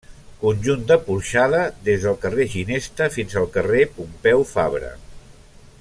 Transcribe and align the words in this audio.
Conjunt 0.43 0.79
de 0.91 0.95
porxada 1.09 1.59
des 1.89 2.07
del 2.07 2.17
carrer 2.23 2.47
Ginesta 2.55 3.11
fins 3.17 3.39
al 3.43 3.47
carrer 3.59 3.83
Pompeu 3.99 4.47
Fabra. 4.55 4.91